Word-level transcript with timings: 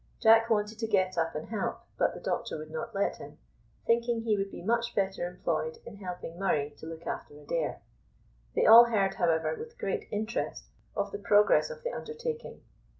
Jack 0.19 0.49
wanted 0.49 0.79
to 0.79 0.87
get 0.87 1.15
up 1.15 1.35
and 1.35 1.49
help, 1.49 1.81
but 1.95 2.15
the 2.15 2.19
doctor 2.19 2.57
would 2.57 2.71
not 2.71 2.95
let 2.95 3.17
him, 3.17 3.37
thinking 3.85 4.21
he 4.23 4.35
would 4.35 4.49
be 4.49 4.63
much 4.63 4.95
better 4.95 5.27
employed 5.27 5.77
in 5.85 5.97
helping 5.97 6.39
Murray 6.39 6.71
to 6.79 6.87
look 6.87 7.05
after 7.05 7.39
Adair. 7.39 7.83
They 8.55 8.65
all 8.65 8.85
heard, 8.85 9.13
however, 9.13 9.53
with 9.53 9.77
great 9.77 10.07
interest 10.09 10.63
of 10.95 11.11
the 11.11 11.19
progress 11.19 11.69
of 11.69 11.83
the 11.83 11.91
undertaking. 11.93 12.63